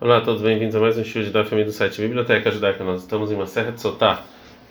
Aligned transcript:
Olá 0.00 0.18
a 0.18 0.20
todos, 0.20 0.42
bem-vindos 0.42 0.76
a 0.76 0.78
mais 0.78 0.96
um 0.96 1.02
show 1.02 1.20
de 1.20 1.30
Daf 1.30 1.52
do 1.64 1.72
site 1.72 2.00
Biblioteca 2.00 2.52
Judaica. 2.52 2.84
Nós 2.84 3.00
estamos 3.00 3.32
em 3.32 3.34
uma 3.34 3.48
serra 3.48 3.72
de 3.72 3.80
Sotá, 3.80 4.22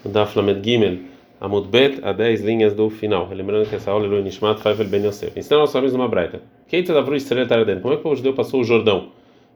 no 0.01 0.09
Daf 0.09 0.33
Lamed 0.37 0.63
Gimel, 0.63 0.99
Amud 1.41 1.67
Bet, 1.67 1.99
a 2.01 2.13
10 2.13 2.45
linhas 2.45 2.73
do 2.73 2.89
final. 2.89 3.27
Lembrando 3.29 3.67
que 3.67 3.75
essa 3.75 3.91
aula 3.91 4.05
é 4.05 4.07
Lui 4.07 4.21
Nishmat 4.21 4.61
Faivel 4.61 4.87
Ben 4.87 5.05
Yosef. 5.05 5.37
Ensinando 5.37 5.63
nós 5.63 5.71
sabemos 5.71 5.93
uma 5.93 6.07
braita. 6.07 6.41
Keita 6.69 6.93
da 6.93 7.01
Vrui 7.01 7.17
Israel 7.17 7.45
Taraden. 7.45 7.81
Como 7.81 7.93
é 7.93 7.97
que 7.97 7.99
o 7.99 8.03
povo 8.03 8.15
judeu 8.15 8.31
passou 8.31 8.61
o 8.61 8.63
Jordão? 8.63 9.09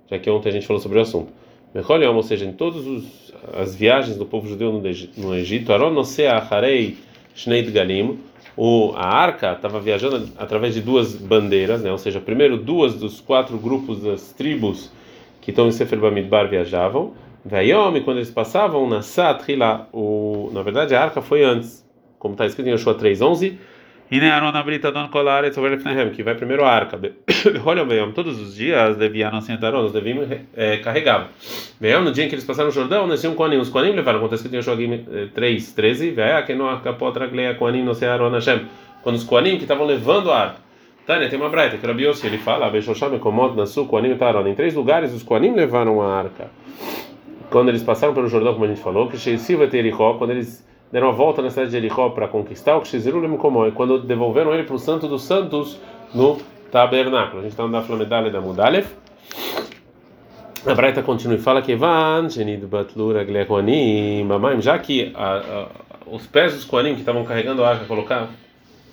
Já 0.09 0.19
que 0.19 0.29
ontem 0.29 0.49
a 0.49 0.51
gente 0.51 0.67
falou 0.67 0.81
sobre 0.81 0.99
o 0.99 1.01
assunto. 1.03 1.31
Mechol 1.73 2.03
ou 2.03 2.21
seja, 2.21 2.43
em 2.43 2.51
todas 2.51 2.83
as 3.53 3.73
viagens 3.73 4.17
do 4.17 4.25
povo 4.25 4.49
judeu 4.49 4.73
no 5.15 5.33
Egito, 5.33 5.71
Aron 5.71 5.91
Nosea 5.91 6.35
Harei 6.51 6.97
Shneit 7.33 7.71
Galim, 7.71 8.19
o, 8.57 8.91
a 8.93 9.07
arca 9.07 9.53
estava 9.53 9.79
viajando 9.79 10.27
através 10.37 10.73
de 10.73 10.81
duas 10.81 11.15
bandeiras, 11.15 11.81
né? 11.81 11.89
ou 11.89 11.97
seja, 11.97 12.19
primeiro 12.19 12.57
duas 12.57 12.95
dos 12.95 13.21
quatro 13.21 13.57
grupos 13.57 14.01
das 14.01 14.33
tribos 14.33 14.91
que 15.41 15.49
estão 15.49 15.67
em 15.67 15.71
Sefer 15.71 15.99
Bamidbar 15.99 16.47
viajavam. 16.47 17.13
Vayom, 17.43 17.99
quando 18.01 18.17
eles 18.17 18.29
passavam 18.29 18.87
na 18.87 19.01
Satrila, 19.01 19.89
o 19.91 20.51
na 20.53 20.61
verdade 20.61 20.93
a 20.93 21.01
arca 21.01 21.21
foi 21.21 21.43
antes, 21.43 21.83
como 22.19 22.35
está 22.35 22.45
escrito 22.45 22.67
em 22.67 22.73
Yoshua 22.73 22.93
3:11. 22.93 23.57
E 24.11 24.19
que 26.13 26.21
vai 26.21 26.35
primeiro 26.35 26.65
a 26.65 26.69
arca. 26.69 26.99
Olha, 27.65 27.85
Vayom, 27.85 28.11
todos 28.11 28.39
os 28.39 28.55
dias 28.55 28.97
deviam 28.97 29.41
sentar, 29.41 29.71
nós 29.71 29.93
devíamos 29.93 30.27
é, 30.53 30.77
carregar. 30.77 31.29
Vayom, 31.79 32.01
no 32.01 32.11
dia 32.11 32.25
em 32.25 32.29
que 32.29 32.35
eles 32.35 32.43
passaram 32.43 32.69
o 32.69 32.73
Jordão, 32.73 33.07
nasciam 33.07 33.33
Koanim, 33.33 33.57
os 33.57 33.69
Koanim 33.69 33.93
levaram, 33.93 34.19
como 34.19 34.31
está 34.31 34.35
escrito 34.35 34.53
em 34.53 34.57
Yoshua 34.57 34.75
3:13, 35.33 36.13
Vayá, 36.13 36.43
que 36.43 36.53
não 36.53 36.69
acapou 36.69 37.07
a 37.07 37.53
Koanim, 37.55 37.83
não 37.83 37.93
sei 37.93 38.07
Aaron 38.07 38.31
Hashem. 38.31 38.67
Quando 39.01 39.15
os 39.15 39.23
Koanim 39.23 39.55
que 39.55 39.63
estavam 39.63 39.87
levando 39.87 40.29
a 40.29 40.39
arca 40.39 40.70
Tânia, 41.11 41.27
tem 41.27 41.37
uma 41.37 41.49
braita 41.49 41.75
que 41.77 41.85
Rabi 41.85 42.05
Yossi, 42.05 42.25
ele 42.25 42.37
fala. 42.37 42.71
Em 44.47 44.55
três 44.55 44.73
lugares 44.73 45.13
os 45.13 45.21
Koanim 45.21 45.53
levaram 45.53 46.01
a 46.01 46.17
arca. 46.19 46.49
Quando 47.49 47.67
eles 47.67 47.83
passaram 47.83 48.13
pelo 48.13 48.29
Jordão, 48.29 48.53
como 48.53 48.63
a 48.63 48.67
gente 48.69 48.79
falou, 48.79 49.09
que 49.09 49.17
quando 50.17 50.31
eles 50.31 50.65
deram 50.89 51.09
a 51.09 51.11
volta 51.11 51.41
na 51.41 51.49
cidade 51.49 51.67
de 51.67 51.73
Jericó 51.73 52.11
para 52.11 52.29
conquistar, 52.29 52.77
o 52.77 52.81
Kshizirulim 52.81 53.35
Komoi, 53.35 53.71
quando 53.71 53.99
devolveram 53.99 54.53
ele 54.53 54.63
para 54.63 54.73
o 54.73 54.79
Santo 54.79 55.05
dos 55.09 55.23
Santos 55.23 55.81
no 56.15 56.37
tabernáculo. 56.71 57.39
A 57.39 57.41
gente 57.41 57.51
está 57.51 57.67
na 57.67 57.81
Flamedalha 57.81 58.31
da 58.31 58.39
Mudalef. 58.39 58.95
A 60.65 60.73
Braita 60.73 61.03
continua 61.03 61.35
e 61.35 61.39
fala 61.39 61.61
que 61.61 61.75
Van, 61.75 62.29
Genid 62.29 62.65
Batlura 62.65 63.25
Glekoanim, 63.25 64.25
já 64.61 64.79
que 64.79 65.11
a, 65.13 65.33
a, 65.35 65.67
os 66.05 66.25
pés 66.25 66.53
dos 66.53 66.63
Koanim 66.63 66.93
que 66.93 67.01
estavam 67.01 67.25
carregando 67.25 67.65
a 67.65 67.69
arca 67.71 67.83
colocar, 67.83 68.29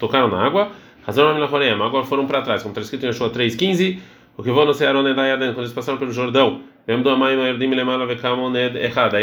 tocaram 0.01 0.27
na 0.27 0.45
água. 0.45 0.73
Agora 1.09 2.05
foram 2.05 2.27
para 2.27 2.43
trás, 2.43 2.63
como 2.63 2.73
está 2.73 2.83
escrito 2.83 3.05
em 3.05 3.07
Yeshua 3.07 3.31
3,15. 3.31 3.99
O 4.37 4.43
que 4.43 4.51
vão 4.51 4.67
no 4.67 4.75
Searon 4.75 5.09
Edayaden, 5.09 5.55
quando 5.55 5.61
eles 5.61 5.73
passaram 5.73 5.99
pelo 5.99 6.13
Jordão. 6.13 6.61
Aí 6.87 6.95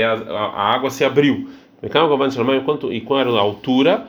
a 0.04 0.74
água 0.74 0.90
se 0.90 1.06
abriu. 1.06 1.48
E 1.84 3.02
qual 3.02 3.20
era 3.20 3.30
a 3.30 3.40
altura? 3.40 4.08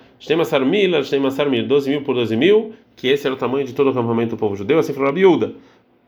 Mil, 0.64 1.04
tem 1.04 1.20
Massar 1.20 1.50
Mil, 1.50 1.66
12 1.66 1.91
mil 1.91 2.02
por 2.02 2.14
12 2.14 2.34
mil, 2.34 2.72
que 2.97 3.08
esse 3.08 3.27
era 3.27 3.34
o 3.34 3.38
tamanho 3.38 3.66
de 3.66 3.74
todo 3.74 3.88
o 3.88 3.91
acampamento 3.91 4.30
do 4.30 4.38
povo 4.38 4.56
judeu. 4.56 4.78
Assim 4.78 4.94
falou 4.94 5.10
a 5.10 5.12
biúda. 5.12 5.52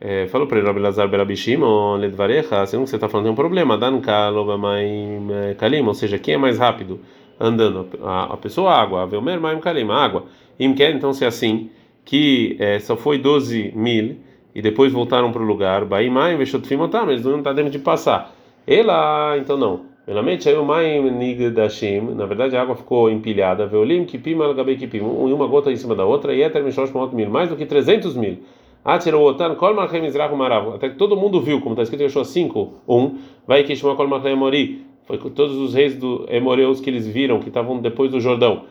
É, 0.00 0.26
falou 0.28 0.46
para 0.46 0.58
ele, 0.58 0.66
Rabi 0.66 0.80
Lazar 0.80 1.06
Berabishim, 1.06 1.58
Ledvarecha, 1.98 2.62
assim 2.62 2.78
você 2.78 2.96
está 2.96 3.10
falando 3.10 3.26
tem 3.26 3.32
um 3.32 3.36
problema. 3.36 3.76
Dan 3.76 4.00
Kalobamaim 4.00 5.28
Kalim, 5.58 5.82
ou 5.82 5.92
seja, 5.92 6.18
quem 6.18 6.34
é 6.34 6.38
mais 6.38 6.58
rápido? 6.58 7.00
andando 7.38 7.88
a, 8.02 8.34
a 8.34 8.36
pessoa 8.36 8.72
água, 8.72 9.06
Velmer 9.06 9.40
Maim 9.40 9.60
Kalim, 9.60 9.90
água. 9.90 10.24
Im 10.58 10.74
quer 10.74 10.94
então 10.94 11.12
ser 11.12 11.26
assim, 11.26 11.70
que 12.04 12.56
é, 12.58 12.78
só 12.78 12.96
foi 12.96 13.18
12 13.18 13.72
mil 13.76 14.16
e 14.54 14.62
depois 14.62 14.92
voltaram 14.92 15.30
para 15.30 15.42
o 15.42 15.44
lugar, 15.44 15.84
Baim 15.84 16.10
Maim 16.10 16.36
Veshotfim 16.36 16.76
Otam, 16.76 17.10
eles 17.10 17.24
não 17.24 17.38
estão 17.38 17.54
devendo 17.54 17.72
de 17.72 17.78
passar. 17.78 18.34
Ela, 18.66 19.36
então 19.38 19.56
não. 19.56 19.86
Realmente 20.06 20.48
aí 20.48 20.56
o 20.56 20.64
Maim 20.64 21.10
Nig 21.10 21.50
Dashim, 21.50 22.00
na 22.14 22.24
verdade 22.24 22.56
a 22.56 22.62
água 22.62 22.74
ficou 22.74 23.10
empilhada, 23.10 23.66
Veolim 23.66 24.04
Kipim 24.04 24.40
Algabei 24.40 24.76
Kipim, 24.76 25.00
uma 25.00 25.46
gota 25.46 25.70
em 25.70 25.76
cima 25.76 25.94
da 25.94 26.04
outra, 26.04 26.34
e 26.34 26.42
Eter 26.42 26.64
Mishosh 26.64 26.90
mil, 27.12 27.28
mais 27.28 27.50
do 27.50 27.56
que 27.56 27.66
300 27.66 28.16
mil. 28.16 28.38
Atirou 28.84 29.28
Otan, 29.28 29.54
Kol 29.54 29.74
Marchem 29.74 30.00
Mizrach 30.00 30.34
Marav, 30.34 30.74
até 30.74 30.88
que 30.88 30.96
todo 30.96 31.14
mundo 31.14 31.42
viu, 31.42 31.60
como 31.60 31.74
está 31.74 31.82
escrito 31.82 32.00
em 32.00 32.04
Yeshua 32.04 32.24
5, 32.24 32.72
1, 32.88 33.18
vai 33.46 33.64
que 33.64 33.76
Shema 33.76 33.94
Kol 33.96 34.08
Marchem 34.08 34.34
Mori 34.34 34.82
foi 35.04 35.18
com 35.18 35.28
todos 35.28 35.56
os 35.56 35.74
reis 35.74 35.94
do 35.94 36.26
Emoreus 36.30 36.80
que 36.80 36.88
eles 36.88 37.06
viram, 37.06 37.38
que 37.38 37.48
estavam 37.48 37.78
depois 37.78 38.10
do 38.10 38.18
Jordão. 38.18 38.64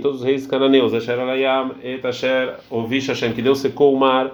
Todos 0.00 0.20
os 0.20 0.24
reis 0.24 0.46
cananeus, 0.46 0.92
Ovish 2.70 3.08
que 3.34 3.42
Deus 3.42 3.58
secou 3.58 3.92
o 3.92 3.98
mar, 3.98 4.30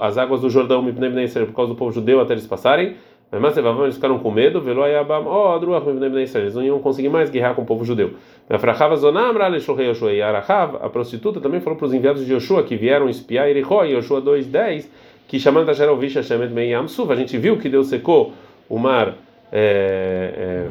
as 0.00 0.18
águas 0.18 0.40
do 0.40 0.50
Jordão, 0.50 0.84
por 0.84 1.52
causa 1.54 1.72
do 1.72 1.76
povo 1.76 1.92
judeu 1.92 2.20
até 2.20 2.34
eles 2.34 2.46
passarem. 2.46 2.94
Mas 3.30 3.56
eles 3.56 3.96
ficaram 3.96 4.20
com 4.20 4.30
medo, 4.30 4.60
Adruach 4.60 5.84
eles 5.88 6.54
não 6.54 6.62
iam 6.62 6.78
conseguir 6.78 7.08
mais 7.08 7.28
guerrear 7.28 7.56
com 7.56 7.62
o 7.62 7.66
povo 7.66 7.84
judeu. 7.84 8.12
A 8.48 8.58
prostituta, 10.88 11.40
também 11.40 11.60
falou 11.60 11.76
para 11.76 11.86
os 11.86 11.92
enviados 11.92 12.24
de 12.24 12.32
Yoshua 12.32 12.62
que 12.62 12.76
vieram 12.76 13.08
espiar 13.08 13.48
Erechó, 13.48 13.82
Yoshua 13.82 14.22
2:10, 14.22 14.88
que 15.26 15.40
chamando 15.40 15.68
Asher 15.68 15.90
Ovish 15.90 16.14
Hashem 16.14 16.40
et 16.44 16.88
Suv, 16.88 17.10
a 17.10 17.16
gente 17.16 17.36
viu 17.36 17.58
que 17.58 17.68
Deus 17.68 17.88
secou 17.88 18.32
o 18.68 18.78
mar, 18.78 19.16
é, 19.52 20.32
é, 20.38 20.68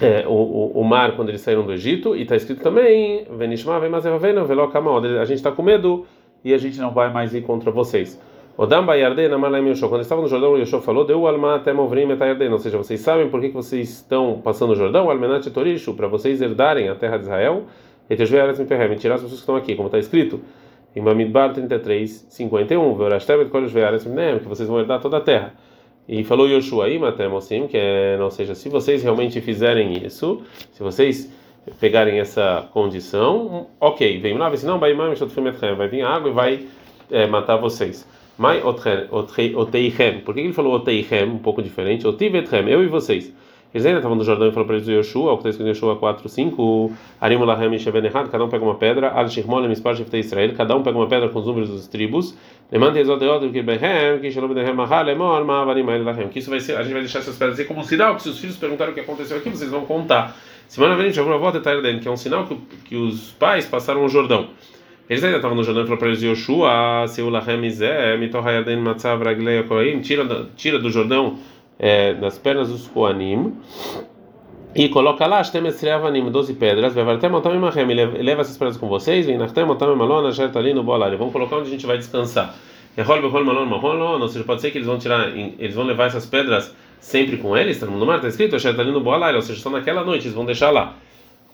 é, 0.00 0.24
o, 0.26 0.72
o, 0.74 0.84
mar 0.84 1.16
quando 1.16 1.28
eles 1.30 1.40
saíram 1.40 1.64
do 1.64 1.72
Egito, 1.72 2.14
e 2.16 2.22
está 2.22 2.36
escrito 2.36 2.62
também, 2.62 3.26
a 3.30 5.24
gente 5.24 5.38
está 5.38 5.52
com 5.52 5.62
medo 5.62 6.06
e 6.44 6.52
a 6.54 6.58
gente 6.58 6.78
não 6.78 6.92
vai 6.92 7.12
mais 7.12 7.34
ir 7.34 7.42
contra 7.42 7.70
vocês. 7.70 8.20
Odam 8.58 8.86
Bayarden, 8.86 9.32
Amalem 9.32 9.68
Yoshua. 9.68 9.88
Quando 9.90 10.00
estavam 10.00 10.22
no 10.22 10.30
Jordão, 10.30 10.56
Yoshua 10.56 10.80
falou: 10.80 11.04
Deu 11.04 11.26
alma 11.26 11.56
até 11.56 11.74
movrim 11.74 12.06
Metayarden. 12.06 12.52
Ou 12.52 12.58
seja, 12.58 12.78
vocês 12.78 13.00
sabem 13.00 13.28
por 13.28 13.40
que 13.40 13.48
vocês 13.48 13.90
estão 13.90 14.40
passando 14.42 14.70
o 14.70 14.74
Jordão? 14.74 15.10
Almenat 15.10 15.46
Torishu, 15.50 15.92
para 15.92 16.08
vocês 16.08 16.40
herdarem 16.40 16.88
a 16.88 16.94
terra 16.94 17.18
de 17.18 17.24
Israel. 17.24 17.64
E 18.08 18.16
tirar 18.16 18.48
as 18.48 18.56
pessoas 18.58 19.20
que 19.20 19.34
estão 19.34 19.56
aqui, 19.56 19.74
como 19.74 19.88
está 19.88 19.98
escrito 19.98 20.40
em 20.94 21.02
Bamidbar 21.02 21.52
33, 21.52 22.28
51. 22.30 22.96
Que 24.40 24.48
vocês 24.48 24.66
vão 24.66 24.80
herdar 24.80 25.00
toda 25.00 25.18
a 25.18 25.20
terra. 25.20 25.52
E 26.08 26.22
falou 26.22 26.48
Yoshua 26.48 26.86
aí, 26.86 26.98
Matemosim, 26.98 27.66
que 27.66 27.76
é, 27.76 28.16
ou 28.20 28.30
seja, 28.30 28.54
se 28.54 28.68
vocês 28.68 29.02
realmente 29.02 29.40
fizerem 29.40 30.04
isso, 30.06 30.42
se 30.72 30.82
vocês 30.82 31.32
pegarem 31.80 32.20
essa 32.20 32.68
condição, 32.72 33.66
ok, 33.80 34.20
vem 34.20 34.38
lá, 34.38 34.54
se 34.56 34.64
não, 34.64 34.78
vai 34.78 35.88
vir 35.88 36.02
água 36.02 36.30
e 36.30 36.32
vai 36.32 36.66
é, 37.10 37.26
matar 37.26 37.56
vocês. 37.56 38.06
Mai 38.38 38.62
oteichem, 38.62 40.20
por 40.20 40.34
que 40.34 40.40
ele 40.40 40.52
falou 40.52 40.74
oteichem, 40.74 41.24
um 41.24 41.38
pouco 41.38 41.62
diferente? 41.62 42.06
Otivetchem, 42.06 42.68
eu 42.68 42.84
e 42.84 42.86
vocês. 42.86 43.34
Eles 43.76 43.84
ainda 43.84 43.98
estavam 43.98 44.16
no 44.16 44.24
Jordão 44.24 44.48
e 44.48 44.52
falou 44.52 44.66
para 44.66 44.76
eles 44.76 44.88
o 44.88 44.90
Yoshua, 44.90 45.32
o 45.32 45.36
que 45.36 45.40
está 45.40 45.50
escrito 45.50 45.66
em 45.66 45.70
Yoshua 45.72 45.96
4, 45.96 46.26
5, 46.30 46.92
Arim 47.20 47.36
Lahem 47.44 47.74
e 47.74 47.78
Sheven 47.78 48.06
errado, 48.06 48.30
cada 48.30 48.42
um 48.42 48.48
pega 48.48 48.64
uma 48.64 48.76
pedra, 48.76 49.10
Al 49.10 49.28
Shirmol 49.28 49.62
e 49.66 49.68
Mispar 49.68 49.94
Sheftei 49.94 50.20
Israel, 50.20 50.54
cada 50.56 50.74
um 50.74 50.82
pega 50.82 50.96
uma 50.96 51.06
pedra 51.06 51.28
com 51.28 51.40
os 51.40 51.44
números 51.44 51.68
dos 51.68 51.86
tribos, 51.86 52.34
Lemante 52.72 53.00
Ezoteot, 53.00 53.50
que 53.50 53.60
Behem, 53.60 54.18
que 54.22 54.30
Shalom 54.30 54.54
Behem 54.54 54.72
Mahal, 54.72 55.06
Emor, 55.10 55.44
Mavarim 55.44 55.82
Lahem, 55.82 56.28
que 56.28 56.38
isso 56.38 56.48
vai 56.48 56.58
ser, 56.58 56.78
a 56.78 56.82
gente 56.82 56.94
vai 56.94 57.02
deixar 57.02 57.18
essas 57.18 57.36
pedras 57.36 57.58
aí 57.58 57.66
como 57.66 57.80
um 57.80 57.84
sinal, 57.84 58.16
que 58.16 58.22
se 58.22 58.30
os 58.30 58.38
filhos 58.38 58.56
perguntaram 58.56 58.92
o 58.92 58.94
que 58.94 59.00
aconteceu 59.00 59.36
aqui, 59.36 59.50
vocês 59.50 59.70
vão 59.70 59.84
contar. 59.84 60.34
Semana 60.66 60.96
vem, 60.96 61.12
Shavur 61.12 61.34
Avot 61.34 61.58
Etarden, 61.58 61.98
que 61.98 62.08
é 62.08 62.10
um 62.10 62.16
sinal 62.16 62.46
que, 62.46 62.56
que 62.82 62.96
os 62.96 63.32
pais 63.32 63.66
passaram 63.66 64.06
o 64.06 64.08
Jordão. 64.08 64.48
Eles 65.06 65.22
ainda 65.22 65.36
estavam 65.36 65.54
no 65.54 65.62
Jordão 65.62 65.82
e 65.82 65.86
falaram 65.86 65.98
para 65.98 66.08
eles: 66.08 66.22
Yoshua, 66.22 67.06
Seu 67.08 67.28
Lahem 67.28 67.64
Izé, 67.66 68.16
Mitohayaden 68.16 68.78
Matzav 68.78 69.22
Raglei 69.22 69.62
tira, 70.00 70.48
tira 70.56 70.78
do 70.78 70.90
Jordão 70.90 71.38
é, 71.78 72.14
nas 72.14 72.38
pernas 72.38 72.68
dos 72.68 72.86
Koanim 72.88 73.54
e 74.74 74.88
coloca 74.88 75.26
lá 75.26 75.40
as 75.40 75.50
temesreavanim, 75.50 76.30
12 76.30 76.54
pedras, 76.54 76.94
vevartem 76.94 77.32
otam 77.32 77.54
imahem, 77.54 77.86
leva 77.86 78.42
essas 78.42 78.58
pedras 78.58 78.76
com 78.76 78.88
vocês, 78.88 79.24
vem 79.24 79.38
nachtem 79.38 79.64
otam 79.64 79.94
imalon, 79.94 80.26
asher 80.26 80.50
ali 80.54 80.74
no 80.74 80.82
bolar, 80.82 81.16
vamos 81.16 81.32
colocar 81.32 81.56
onde 81.56 81.68
a 81.68 81.70
gente 81.70 81.86
vai 81.86 81.96
descansar. 81.96 82.54
Ou 82.98 84.28
seja, 84.28 84.44
pode 84.44 84.60
ser 84.60 84.70
que 84.70 84.78
eles 84.78 84.86
vão 84.86 84.98
tirar, 84.98 85.28
eles 85.28 85.74
vão 85.74 85.84
levar 85.84 86.06
essas 86.06 86.26
pedras 86.26 86.74
sempre 87.00 87.36
com 87.38 87.56
eles, 87.56 87.76
está 87.76 87.86
no 87.86 88.04
mar, 88.04 88.16
está 88.16 88.28
escrito, 88.28 88.56
asher 88.56 88.78
ali 88.78 88.90
no 88.90 89.00
bolar, 89.00 89.34
ou 89.34 89.42
seja, 89.42 89.60
só 89.60 89.70
naquela 89.70 90.04
noite, 90.04 90.26
eles 90.26 90.34
vão 90.34 90.44
deixar 90.44 90.70
lá. 90.70 90.94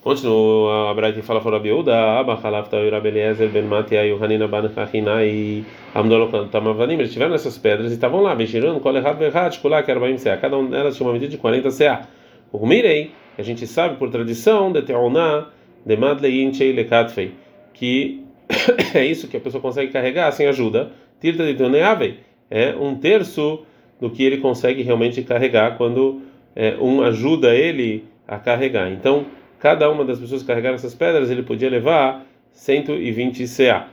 Continua 0.03 0.91
a 0.91 0.95
Braita 0.95 1.21
que 1.21 1.25
fala 1.25 1.41
para 1.41 1.59
Abiúda, 1.59 1.95
Abba 2.19 2.35
Halafta 2.35 2.77
Urabe 2.77 3.11
Eliezer 3.11 3.49
Ben 3.51 3.63
Matia 3.63 4.05
Yohanina 4.05 4.49
Ban 4.49 4.69
Chachina 4.75 5.25
e 5.25 5.65
Amdolok 5.95 6.49
Tamavanim, 6.51 6.95
eles 6.95 7.13
tiveram 7.13 7.37
essas 7.37 7.57
pedras 7.57 7.93
e 7.93 7.95
estavam 7.95 8.21
lá, 8.21 8.35
vejando, 8.35 8.81
Kol 8.81 8.97
Errad 8.97 9.17
Verhat, 9.17 9.61
Kulak 9.61 9.89
Arbaim 9.89 10.19
Sea, 10.19 10.37
cada 10.39 10.59
uma 10.59 10.71
delas 10.71 10.97
tinha 10.97 11.07
uma 11.07 11.13
medida 11.13 11.31
de 11.31 11.39
40 11.39 11.71
CA. 11.71 12.09
O 12.53 12.67
Mirei, 12.67 13.13
a 13.39 13.43
gente 13.45 13.65
sabe 13.65 13.95
por 13.95 14.11
tradição, 14.11 14.73
de 14.73 14.83
Teoná, 14.83 15.47
de 15.87 15.97
Madlein 15.97 16.53
Chei 16.53 16.73
Lekatfei, 16.73 17.35
que 17.73 18.25
é 18.95 19.05
isso 19.05 19.29
que 19.29 19.37
a 19.37 19.41
pessoa 19.41 19.63
consegue 19.63 19.93
carregar 19.93 20.33
sem 20.33 20.49
ajuda, 20.49 20.91
Tirta 21.21 21.47
de 21.47 21.55
Toneavei, 21.55 22.19
é 22.51 22.75
um 22.75 22.97
terço 22.97 23.63
do 24.01 24.11
que 24.11 24.25
ele 24.25 24.39
consegue 24.39 24.83
realmente 24.83 25.23
carregar 25.23 25.77
quando 25.77 26.23
é, 26.57 26.77
um 26.81 27.03
ajuda 27.03 27.55
ele 27.55 28.03
a 28.27 28.37
carregar. 28.37 28.91
Então, 28.91 29.27
cada 29.63 29.89
uma 29.89 30.05
das 30.05 30.19
pessoas 30.19 30.43
que 30.43 30.49
carregaram 30.49 30.75
essas 30.75 30.93
pedras, 30.93 31.31
ele 31.31 31.45
podia 31.45 31.71
levar 31.71 32.27
120 32.53 33.45
CA. 33.47 33.87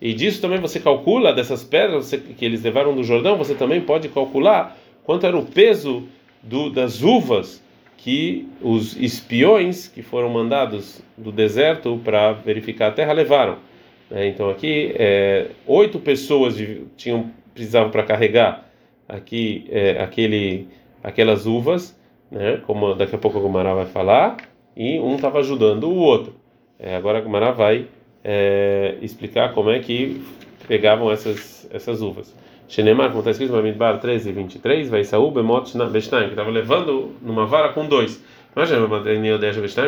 E 0.00 0.14
disso 0.14 0.40
também 0.40 0.60
você 0.60 0.78
calcula, 0.78 1.32
dessas 1.32 1.64
pedras 1.64 2.12
que 2.12 2.44
eles 2.44 2.62
levaram 2.62 2.94
do 2.94 3.02
Jordão, 3.02 3.36
você 3.36 3.56
também 3.56 3.80
pode 3.80 4.08
calcular 4.08 4.78
quanto 5.02 5.26
era 5.26 5.36
o 5.36 5.44
peso 5.44 6.04
do, 6.40 6.70
das 6.70 7.02
uvas 7.02 7.60
que 7.96 8.48
os 8.60 8.96
espiões 8.96 9.88
que 9.88 10.00
foram 10.00 10.28
mandados 10.28 11.02
do 11.18 11.32
deserto 11.32 12.00
para 12.04 12.32
verificar 12.34 12.86
a 12.86 12.92
terra 12.92 13.12
levaram. 13.12 13.58
É, 14.12 14.28
então 14.28 14.48
aqui 14.48 14.94
é, 14.94 15.48
oito 15.66 15.98
pessoas 15.98 16.54
tinham 16.96 17.32
precisavam 17.52 17.90
para 17.90 18.04
carregar 18.04 18.64
aqui 19.08 19.66
é, 19.70 20.00
aquele 20.00 20.68
aquelas 21.02 21.46
uvas, 21.46 21.96
né? 22.32 22.60
Como 22.66 22.94
daqui 22.94 23.14
a 23.14 23.18
pouco 23.18 23.38
a 23.38 23.40
Gumara 23.40 23.74
vai 23.74 23.86
falar, 23.86 24.38
e 24.76 24.98
um 24.98 25.14
estava 25.14 25.38
ajudando 25.38 25.84
o 25.84 25.94
outro. 25.94 26.34
É, 26.78 26.96
agora 26.96 27.18
a 27.18 27.20
Gumara 27.20 27.52
vai 27.52 27.86
é, 28.24 28.96
explicar 29.00 29.52
como 29.52 29.70
é 29.70 29.78
que 29.78 30.20
pegavam 30.66 31.12
essas 31.12 31.52
essas 31.72 32.02
uvas. 32.02 32.34
Shenemar, 32.68 33.08
como 33.08 33.20
está 33.20 33.30
escrito 33.30 33.50
no 33.50 33.56
Bamidbar 33.56 33.98
13 33.98 34.30
e 34.30 34.32
23, 34.32 34.88
vai 34.88 35.04
Saúl 35.04 35.30
Bemot 35.30 35.76
Beshnaim, 35.90 36.24
que 36.24 36.30
estava 36.30 36.50
levando 36.50 37.12
numa 37.20 37.46
vara 37.46 37.70
com 37.70 37.86
dois. 37.86 38.22
Imagina, 38.54 38.86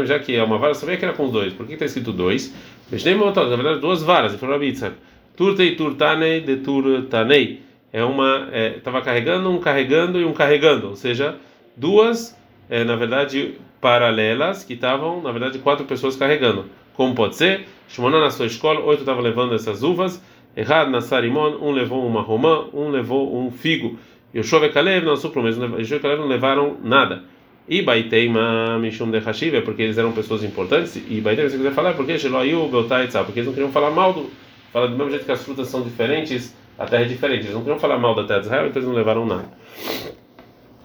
já 0.07 0.19
que 0.19 0.35
é 0.35 0.43
uma 0.43 0.59
vara, 0.59 0.75
sabia 0.75 0.97
que 0.97 1.05
era 1.05 1.15
com 1.15 1.29
dois. 1.29 1.53
Por 1.53 1.67
que 1.67 1.75
está 1.75 1.85
escrito 1.85 2.13
dois? 2.13 2.55
Beshnaim 2.91 3.17
Motot, 3.17 3.49
na 3.49 3.57
verdade, 3.57 3.81
duas 3.81 4.03
varas. 4.03 4.35
E 4.35 4.39
falou 4.39 4.57
Abitzak, 4.57 4.97
Turtei 5.37 5.77
Turtanei 5.77 6.41
de 6.41 6.57
Turtanei. 6.57 7.63
É 7.93 8.03
uma, 8.03 8.49
estava 8.77 8.99
é, 8.99 9.03
carregando, 9.03 9.51
um 9.51 9.59
carregando 9.59 10.21
e 10.21 10.25
um 10.25 10.33
carregando. 10.33 10.89
Ou 10.89 10.97
seja, 10.97 11.37
duas, 11.77 12.37
é, 12.69 12.85
na 12.85 12.97
verdade, 12.97 13.55
paralelas, 13.81 14.65
que 14.65 14.75
estavam, 14.75 15.23
na 15.23 15.33
verdade, 15.33 15.59
quatro 15.59 15.85
pessoas 15.85 16.17
carregando. 16.17 16.67
Como 16.95 17.15
pode 17.15 17.37
ser? 17.37 17.67
Shimona 17.89 18.21
na 18.21 18.31
sua 18.31 18.47
escola, 18.47 18.81
oito 18.81 19.01
estavam 19.01 19.23
levando 19.23 19.55
essas 19.55 19.83
uvas 19.83 20.23
Errado 20.57 20.89
na 20.91 21.01
Sarimon, 21.01 21.59
um 21.61 21.73
levou 21.73 22.07
uma 22.07 22.23
romã, 22.23 22.67
um 22.73 22.89
levou 22.89 23.37
um 23.37 23.51
figo. 23.51 23.99
E 24.33 24.41
Kalev 24.69 25.05
não 25.05 25.17
suplou, 25.17 25.45
mas 25.45 25.57
Yoshua 25.57 25.97
e 25.97 26.01
Kalev 26.01 26.21
não 26.21 26.29
levaram 26.29 26.77
nada. 26.83 27.25
E 27.69 27.83
Baiteima 27.83 28.79
Mishum 28.79 29.11
de 29.11 29.19
Hashiv, 29.19 29.63
porque 29.63 29.83
eles 29.83 29.99
eram 29.99 30.13
pessoas 30.13 30.45
importantes. 30.45 30.97
E 31.09 31.21
Baiteima, 31.21 31.51
se 31.51 31.57
quiser 31.57 31.73
falar, 31.73 31.95
porque 31.95 32.19
Sheloiu 32.19 32.69
Beltaitza, 32.69 33.25
porque 33.25 33.41
eles 33.41 33.47
não 33.47 33.55
queriam 33.55 33.73
falar 33.73 33.91
mal 33.91 34.13
do. 34.13 34.31
Fala 34.73 34.89
do 34.89 34.97
mesmo 34.97 35.11
jeito 35.11 35.25
que 35.25 35.33
as 35.33 35.43
frutas 35.43 35.69
são 35.69 35.83
diferentes, 35.83 36.55
a 36.79 36.85
terra 36.85 37.03
é 37.03 37.09
diferente. 37.09 37.43
Eles 37.43 37.55
não 37.55 37.63
queriam 37.63 37.79
falar 37.79 37.99
mal 37.99 38.15
da 38.15 38.25
terra 38.25 38.41
de 38.41 38.47
Israel, 38.47 38.67
então 38.69 38.81
eles 38.81 38.89
não 38.89 38.97
levaram 38.97 39.27
nada. 39.27 39.49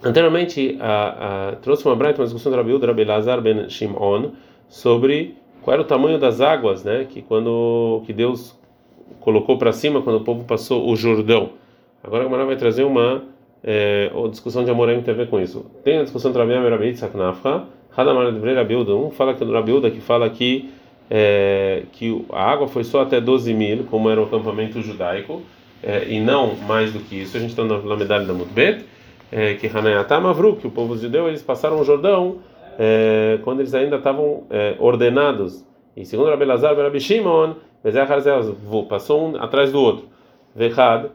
Anteriormente, 0.04 0.78
trouxe 1.62 1.86
uma 1.86 1.96
uma 1.96 2.14
discussão 2.14 2.52
do 2.52 2.58
Rabiú, 2.58 2.80
do 2.80 2.86
Rabi 2.86 3.04
Lazar 3.04 3.42
ben 3.42 3.70
Shimon, 3.70 4.32
sobre 4.68 5.36
qual 5.62 5.74
era 5.74 5.82
o 5.82 5.86
tamanho 5.86 6.18
das 6.18 6.40
águas, 6.40 6.84
né? 6.84 7.06
Que 7.10 7.22
quando 7.22 8.02
que 8.06 8.14
Deus 8.14 8.58
colocou 9.20 9.58
para 9.58 9.72
cima 9.72 10.02
quando 10.02 10.18
o 10.18 10.24
povo 10.24 10.46
passou 10.46 10.90
o 10.90 10.96
Jordão. 10.96 11.50
Agora 12.04 12.24
a 12.24 12.26
Gemara 12.26 12.46
vai 12.46 12.56
trazer 12.56 12.84
uma 12.84 13.24
é, 13.64 14.10
discussão 14.32 14.64
de 14.64 14.72
Amorém 14.72 15.00
que 15.00 15.06
tem 15.06 15.14
a 15.14 15.18
ver 15.18 15.28
com 15.28 15.40
isso. 15.40 15.66
Tem 15.84 16.00
a 16.00 16.04
discussão 16.04 16.32
entre 16.32 16.42
Rabi 16.44 16.70
Rabi 16.70 16.86
Yitzhak 16.86 17.18
Nafcha, 17.18 17.64
Hadamar 17.96 18.32
de 18.32 18.54
Rabiuda. 18.54 18.96
Um 18.96 19.12
fala 19.12 19.34
que 19.34 19.44
do 19.44 19.52
Rabiuda 19.52 19.92
que 19.92 20.00
fala 20.00 20.30
que 20.30 20.70
é, 21.10 21.84
que 21.92 22.26
a 22.32 22.44
água 22.52 22.68
foi 22.68 22.84
só 22.84 23.02
até 23.02 23.20
12 23.20 23.54
mil, 23.54 23.84
como 23.86 24.10
era 24.10 24.22
o 24.22 24.26
acampamento 24.26 24.82
judaico, 24.82 25.42
é, 25.82 26.06
e 26.08 26.20
não 26.20 26.56
mais 26.56 26.94
do 26.94 27.00
que 27.00 27.16
isso. 27.22 27.36
A 27.36 27.40
gente 27.40 27.50
está 27.50 27.64
na 27.64 27.96
medalha 27.96 28.26
da 28.26 28.34
Mudbet, 28.34 28.86
que 29.60 29.68
Hanayatam 29.68 30.28
Avru, 30.28 30.56
que 30.56 30.68
o 30.68 30.72
povo 30.72 30.98
judeu 30.98 31.28
eles 31.28 31.42
passaram 31.42 31.80
o 31.80 31.84
Jordão 31.84 32.38
é, 32.78 33.40
quando 33.44 33.60
eles 33.60 33.74
ainda 33.74 33.98
estavam 33.98 34.44
é, 34.50 34.76
ordenados. 34.80 35.66
E 35.96 36.06
segundo 36.06 36.30
Rabi 36.30 36.46
Lazar, 36.46 36.76
Rabi 36.76 37.00
Shimon, 37.00 37.56
passou 38.88 39.30
um 39.30 39.36
atrás 39.42 39.72
do 39.72 39.82
outro. 39.82 40.06
Vechad, 40.56 41.08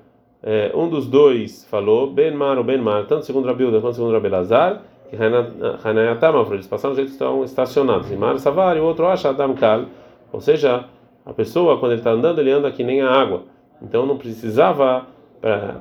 é, 0.42 0.70
um 0.74 0.88
dos 0.88 1.06
dois 1.06 1.64
falou, 1.70 2.10
Ben 2.10 2.32
Mar 2.32 2.58
ou 2.58 2.64
Ben 2.64 2.78
Mar, 2.78 3.06
tanto 3.06 3.24
segundo 3.24 3.46
Rabi 3.46 3.64
Uda 3.64 3.80
quanto 3.80 3.94
segundo 3.94 4.12
Rabi 4.12 4.28
Lazar, 4.28 4.82
que 5.08 5.16
Hanayatama, 5.16 6.46
eles 6.52 6.66
passaram 6.66 6.94
do 6.94 6.96
jeito 6.96 7.08
que 7.08 7.14
estão 7.14 7.42
estacionados. 7.44 8.10
E 8.10 8.16
Mar 8.16 8.38
Savar, 8.38 8.76
e 8.76 8.80
o 8.80 8.84
outro 8.84 9.06
acha 9.06 9.30
Adam 9.30 9.54
Kal, 9.54 9.86
ou 10.32 10.40
seja, 10.40 10.84
a 11.24 11.32
pessoa, 11.32 11.78
quando 11.78 11.92
ele 11.92 12.00
está 12.00 12.10
andando, 12.10 12.40
ele 12.40 12.50
anda 12.50 12.70
que 12.70 12.84
nem 12.84 13.00
a 13.00 13.10
água. 13.10 13.44
Então 13.80 14.04
não 14.04 14.18
precisava 14.18 15.06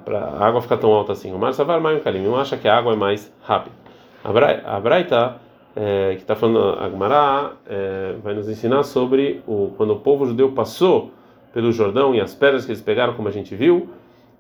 para 0.04 0.20
a 0.20 0.46
água 0.46 0.62
ficar 0.62 0.78
tão 0.78 0.92
alta 0.92 1.14
assim. 1.14 1.32
O 1.34 1.38
Mar 1.38 1.54
Savar, 1.54 1.80
Mayim 1.80 2.00
Kalim, 2.00 2.28
um 2.28 2.36
acha 2.36 2.58
que 2.58 2.68
a 2.68 2.78
água 2.78 2.94
é 2.94 2.96
mais 2.96 3.32
rápida. 3.42 3.76
A 4.24 4.80
Braita 4.80 5.40
é, 5.76 6.16
que 6.16 6.22
está 6.22 6.36
falando 6.36 6.80
a 6.80 6.90
Gemara, 6.90 7.54
é, 7.68 8.16
vai 8.24 8.34
nos 8.34 8.48
ensinar 8.48 8.84
sobre 8.84 9.42
o, 9.48 9.72
quando 9.76 9.94
o 9.94 10.00
povo 10.00 10.26
judeu 10.26 10.52
passou 10.52 11.12
pelo 11.54 11.72
Jordão 11.72 12.14
e 12.14 12.22
as 12.22 12.34
pedras 12.34 12.66
que 12.66 12.72
eles 12.72 12.82
pegaram, 12.82 13.14
como 13.14 13.28
a 13.28 13.32
gente 13.32 13.56
viu, 13.56 13.90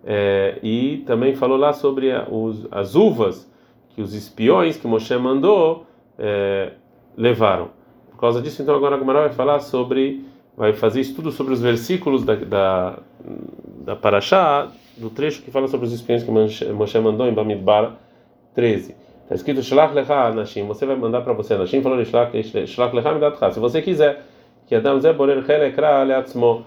é, 0.06 0.60
e 0.62 1.04
também 1.06 1.36
falou 1.36 1.58
lá 1.58 1.74
sobre 1.74 2.12
a, 2.12 2.28
os, 2.30 2.68
as 2.72 2.96
uvas 2.96 3.50
que 3.90 4.02
os 4.02 4.14
espiões 4.14 4.78
que 4.78 4.88
Moshe 4.88 5.16
mandou 5.18 5.86
é, 6.18 6.74
levaram. 7.16 7.70
Por 8.12 8.20
causa 8.20 8.42
disso, 8.42 8.62
então 8.62 8.75
agora 8.75 8.96
a 8.96 9.00
Gemara 9.00 9.22
vai 9.22 9.30
falar 9.31 9.60
sobre, 9.60 10.25
vai 10.56 10.74
fazer 10.74 11.02
estudo 11.02 11.31
sobre 11.31 11.54
os 11.54 11.62
versículos 11.62 12.24
da, 12.24 12.36
da, 12.36 13.00
da 13.86 13.96
Parashá, 13.96 14.72
do 14.98 15.10
trecho 15.10 15.42
que 15.42 15.51
fala 15.51 15.68
sobre 15.68 15.88
os 15.88 15.94
espiões 15.94 16.24
que 16.24 16.31
Moshe 16.31 17.00
mandou 17.00 17.28
em 17.28 17.34
Bamidbar 17.34 17.95
13. 18.54 18.95
Está 19.24 19.36
escrito 19.36 19.62
Shlach 19.62 19.94
Lecha 19.94 20.31
Nashim. 20.31 20.68
Você 20.68 20.86
vai 20.86 20.95
mandar 20.95 21.22
para 21.22 21.34
você 21.34 21.57
Nashim. 21.57 21.81
Falou 21.81 22.04
Shlach 22.04 22.34
Lecha 22.94 23.13
Midatcha. 23.13 23.51
Se 23.51 23.60
você 23.60 23.81
quiser 23.81 24.22
que 24.68 24.75
Adam 24.75 25.00
Zé 25.00 25.13
Borer 25.13 25.44
Helekra 25.50 26.04
Leatzmo. 26.04 26.66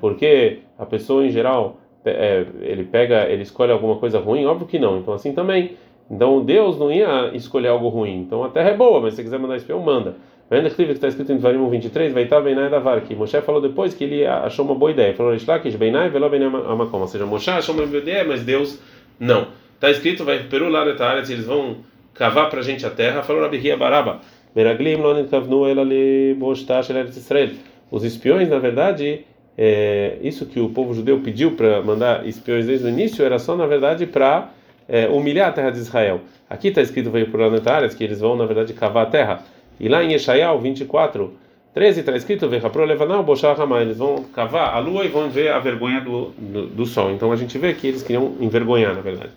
Porque 0.00 0.60
a 0.78 0.84
pessoa 0.84 1.24
em 1.24 1.30
geral 1.30 1.76
é, 2.04 2.44
ele 2.60 2.84
pega, 2.84 3.26
ele 3.30 3.42
escolhe 3.42 3.72
alguma 3.72 3.96
coisa 3.96 4.18
ruim? 4.18 4.44
Óbvio 4.44 4.66
que 4.66 4.78
não. 4.78 4.98
Então 4.98 5.14
assim 5.14 5.32
também. 5.32 5.76
Então 6.10 6.44
Deus 6.44 6.78
não 6.78 6.92
ia 6.92 7.30
escolher 7.34 7.68
algo 7.68 7.88
ruim. 7.88 8.20
Então 8.20 8.44
a 8.44 8.48
terra 8.48 8.70
é 8.70 8.76
boa, 8.76 9.00
mas 9.00 9.14
se 9.14 9.16
você 9.16 9.22
quiser 9.22 9.38
mandar 9.38 9.56
espião, 9.56 9.80
manda. 9.80 10.16
Vendo 10.50 10.68
que 10.70 10.82
está 10.82 11.08
escrito 11.08 11.32
em 11.32 11.38
Dvarim 11.38 11.68
23, 11.68 12.12
vai 12.12 12.24
estar 12.24 12.40
Beinai 12.40 12.68
da 12.68 13.00
Que 13.00 13.14
Moshe 13.14 13.40
falou 13.40 13.60
depois 13.60 13.94
que 13.94 14.04
ele 14.04 14.26
achou 14.26 14.64
uma 14.64 14.74
boa 14.74 14.90
ideia. 14.90 15.14
Falou 15.14 15.36
Shlach 15.38 15.68
Beinai 15.76 16.10
Velo 16.10 16.28
Beinai 16.28 16.48
Amakom. 16.48 17.00
Ou 17.00 17.08
seja, 17.08 17.24
Moshe 17.24 17.50
achou 17.50 17.74
uma 17.74 17.86
boa 17.86 17.98
ideia, 17.98 18.24
mas 18.24 18.42
Deus 18.42 18.78
não. 19.18 19.48
Está 19.74 19.90
escrito, 19.90 20.24
vai 20.24 20.44
Peru 20.44 20.68
lá 20.68 20.82
área, 20.82 21.20
eles 21.20 21.46
vão 21.46 21.78
cavar 22.14 22.50
para 22.50 22.60
a 22.60 22.62
gente 22.62 22.84
a 22.84 22.90
terra. 22.90 23.22
Falou 23.22 23.42
Rabi 23.42 23.56
Ria 23.56 23.76
Baraba. 23.76 24.20
Meraglim 24.54 24.96
lo 24.96 25.24
kavnu 25.28 25.66
ela 25.66 25.82
li 25.82 26.34
boshtash 26.34 26.90
Israel. 27.16 27.50
Os 27.90 28.04
espiões, 28.04 28.48
na 28.48 28.58
verdade, 28.58 29.24
é, 29.58 30.18
isso 30.22 30.46
que 30.46 30.60
o 30.60 30.68
povo 30.68 30.94
judeu 30.94 31.20
pediu 31.20 31.52
para 31.52 31.82
mandar 31.82 32.26
espiões 32.26 32.66
desde 32.66 32.86
o 32.86 32.88
início 32.88 33.24
era 33.24 33.38
só, 33.38 33.56
na 33.56 33.66
verdade, 33.66 34.06
para 34.06 34.50
é, 34.88 35.08
humilhar 35.08 35.48
a 35.48 35.52
terra 35.52 35.70
de 35.70 35.78
Israel. 35.78 36.20
Aqui 36.48 36.68
está 36.68 36.82
escrito, 36.82 37.10
veio 37.10 37.30
por 37.30 37.40
áreas 37.40 37.94
que 37.94 38.04
eles 38.04 38.20
vão, 38.20 38.36
na 38.36 38.46
verdade, 38.46 38.72
cavar 38.72 39.06
a 39.06 39.10
terra. 39.10 39.42
E 39.78 39.88
lá 39.88 40.02
em 40.02 40.12
Yeshayal 40.12 40.58
24, 40.60 41.32
13 41.74 42.00
está 42.00 42.16
escrito, 42.16 42.46
eles 42.46 43.98
vão 43.98 44.24
cavar 44.32 44.74
a 44.74 44.78
lua 44.78 45.04
e 45.04 45.08
vão 45.08 45.28
ver 45.28 45.50
a 45.50 45.58
vergonha 45.58 46.00
do, 46.00 46.30
do, 46.38 46.66
do 46.66 46.86
sol. 46.86 47.10
Então 47.10 47.32
a 47.32 47.36
gente 47.36 47.58
vê 47.58 47.74
que 47.74 47.88
eles 47.88 48.02
queriam 48.02 48.34
envergonhar, 48.40 48.94
na 48.94 49.00
verdade. 49.00 49.30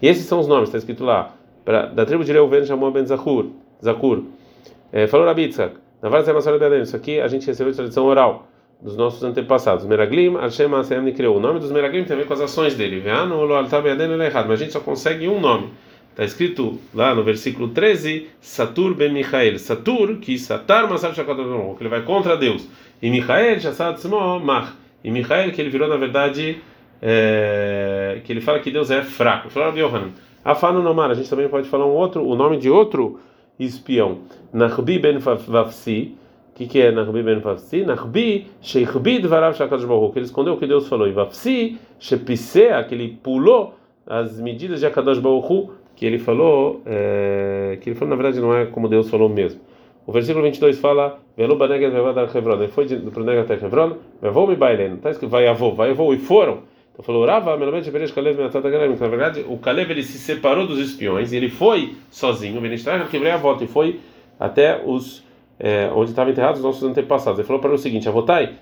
E 0.00 0.08
esses 0.08 0.24
são 0.24 0.40
os 0.40 0.48
nomes, 0.48 0.68
está 0.68 0.78
escrito 0.78 1.04
lá. 1.04 1.34
Pra, 1.64 1.86
da 1.86 2.04
tribo 2.04 2.24
de 2.24 2.32
Reuven 2.32 2.64
chamou 2.64 2.90
Ben 2.90 3.06
Zakur. 3.06 3.50
Zakur. 3.84 4.24
É, 4.92 5.06
falou 5.06 5.26
Rabitzak. 5.26 5.76
Na 6.02 6.08
várias 6.08 6.28
Massoret 6.28 6.82
Isso 6.82 6.96
aqui 6.96 7.20
a 7.20 7.28
gente 7.28 7.46
recebeu 7.46 7.70
de 7.70 7.76
tradição 7.76 8.04
oral 8.04 8.48
dos 8.80 8.96
nossos 8.96 9.22
antepassados. 9.22 9.86
Meraglim, 9.86 10.34
Hashem 10.36 10.74
Asem 10.74 11.12
criou. 11.12 11.36
O 11.36 11.40
nome 11.40 11.60
dos 11.60 11.70
Meraglim 11.70 12.04
tem 12.04 12.16
a 12.16 12.18
ver 12.18 12.26
com 12.26 12.32
as 12.32 12.40
ações 12.40 12.74
dele. 12.74 13.04
Mas 13.04 14.50
a 14.50 14.56
gente 14.56 14.72
só 14.72 14.80
consegue 14.80 15.28
um 15.28 15.40
nome. 15.40 15.70
Está 16.12 16.24
escrito 16.24 16.78
lá 16.94 17.14
no 17.14 17.24
versículo 17.24 17.68
13, 17.68 18.28
Satur 18.38 18.94
ben 18.94 19.12
Michael. 19.14 19.58
Satur, 19.58 20.18
que 20.18 20.38
Satar 20.38 20.86
Masar 20.86 21.14
Shakadon, 21.14 21.74
que 21.74 21.82
ele 21.82 21.88
vai 21.88 22.02
contra 22.02 22.36
Deus. 22.36 22.68
E 23.00 23.10
Michael, 23.10 23.60
Shassad 23.60 23.98
Mach. 24.42 24.74
E 25.02 25.10
Michael, 25.10 25.52
que 25.52 25.60
ele 25.62 25.70
virou, 25.70 25.88
na 25.88 25.96
verdade, 25.96 26.60
é, 27.00 28.20
que 28.24 28.30
ele 28.30 28.42
fala 28.42 28.60
que 28.60 28.70
Deus 28.70 28.90
é 28.90 29.02
fraco. 29.02 29.48
Falaram 29.48 29.76
Yohanan. 29.76 30.10
Afano 30.44 30.82
Nomar, 30.82 31.10
a 31.10 31.14
gente 31.14 31.30
também 31.30 31.48
pode 31.48 31.66
falar 31.68 31.86
um 31.86 31.94
outro, 31.94 32.22
o 32.22 32.34
nome 32.34 32.58
de 32.58 32.68
outro 32.68 33.18
espião. 33.58 34.18
Nahbi 34.52 34.98
ben 34.98 35.18
Vafsi. 35.18 36.14
O 36.50 36.54
que, 36.54 36.66
que 36.66 36.80
é 36.80 36.92
Nahbi 36.92 37.22
ben 37.22 37.38
Vafsi? 37.38 37.84
Nahbi 37.84 38.48
Sheikhbi 38.60 39.18
Dvarav 39.20 39.56
Shakadosh 39.56 39.86
Baruch 39.86 40.12
que 40.12 40.18
ele 40.18 40.26
escondeu 40.26 40.54
o 40.54 40.56
que 40.58 40.66
Deus 40.66 40.86
falou. 40.88 41.08
E 41.08 41.12
Vafsi 41.12 41.78
Shepisea, 41.98 42.84
que 42.84 42.94
ele 42.94 43.18
pulou 43.22 43.74
as 44.06 44.38
medidas 44.40 44.80
de 44.80 44.86
Akadosh 44.86 45.18
Baruch 45.18 45.70
que 46.02 46.06
ele 46.06 46.18
falou, 46.18 46.82
é, 46.84 47.78
que 47.80 47.90
ele 47.90 47.94
falou 47.94 48.10
na 48.10 48.20
verdade 48.20 48.40
não 48.40 48.52
é 48.52 48.66
como 48.66 48.88
Deus 48.88 49.08
falou 49.08 49.28
mesmo. 49.28 49.60
O 50.04 50.10
versículo 50.10 50.42
22 50.42 50.80
fala: 50.80 51.20
Velu 51.36 51.54
banegas 51.54 51.92
vevadar 51.92 52.28
Hebron. 52.36 52.56
Ele 52.56 52.66
foi 52.66 52.86
para 52.86 53.22
o 53.22 53.24
Negat 53.24 53.48
Hebron, 53.52 53.98
vevou 54.20 54.48
me 54.48 54.56
bailen. 54.56 54.94
Está 54.94 55.12
escrito: 55.12 55.30
vai 55.30 55.46
avô, 55.46 55.70
vai 55.76 55.90
avô, 55.90 56.12
e 56.12 56.18
foram. 56.18 56.58
Então 56.92 57.04
falou, 57.04 57.24
Rava, 57.24 57.56
Melomed 57.56 57.88
Beresh 57.88 58.10
Kalev 58.10 58.36
Menatat 58.36 58.66
Agarem. 58.66 58.96
Na 58.96 59.06
verdade, 59.06 59.44
o 59.48 59.56
Kalev 59.58 59.92
ele 59.92 60.02
se 60.02 60.18
separou 60.18 60.66
dos 60.66 60.80
espiões 60.80 61.32
e 61.32 61.36
ele 61.36 61.48
foi 61.48 61.94
sozinho, 62.10 62.60
Benestrach 62.60 63.08
Kibrei 63.08 63.30
a 63.30 63.36
volta, 63.36 63.62
e 63.62 63.68
foi 63.68 64.00
até 64.40 64.82
os 64.84 65.22
é, 65.60 65.88
onde 65.94 66.10
estavam 66.10 66.32
enterrados 66.32 66.58
os 66.58 66.64
nossos 66.64 66.82
antepassados. 66.82 67.38
Ele 67.38 67.46
falou 67.46 67.60
para 67.60 67.70
ele 67.70 67.78
o 67.78 67.80
seguinte: 67.80 68.08
Avotai, 68.08 68.54